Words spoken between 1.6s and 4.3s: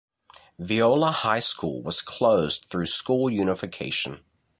was closed through school unification.